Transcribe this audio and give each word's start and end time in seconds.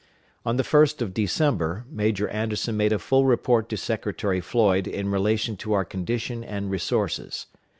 On 0.47 0.57
the 0.57 0.63
1st 0.63 1.03
of 1.03 1.13
December, 1.13 1.85
Major 1.87 2.27
Anderson 2.29 2.75
made 2.75 2.91
a 2.91 2.97
full 2.97 3.25
report 3.27 3.69
to 3.69 3.77
Secretary 3.77 4.41
Floyd 4.41 4.87
in 4.87 5.11
relation 5.11 5.55
to 5.57 5.73
our 5.73 5.85
condition 5.85 6.43
and 6.43 6.71
resources. 6.71 7.45